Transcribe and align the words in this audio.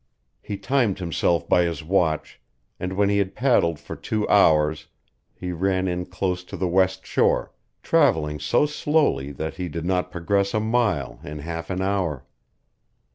He 0.41 0.57
timed 0.57 0.97
himself 0.97 1.47
by 1.47 1.61
his 1.61 1.83
watch, 1.83 2.41
and 2.79 2.93
when 2.93 3.09
he 3.09 3.19
had 3.19 3.35
paddled 3.35 3.79
for 3.79 3.95
two 3.95 4.27
hours 4.29 4.87
he 5.31 5.51
ran 5.51 5.87
in 5.87 6.07
close 6.07 6.43
to 6.45 6.57
the 6.57 6.67
west 6.67 7.05
shore, 7.05 7.51
traveling 7.83 8.39
so 8.39 8.65
slowly 8.65 9.31
that 9.33 9.57
he 9.57 9.69
did 9.69 9.85
not 9.85 10.09
progress 10.09 10.55
a 10.55 10.59
mile 10.59 11.19
in 11.23 11.37
half 11.37 11.69
an 11.69 11.83
hour. 11.83 12.25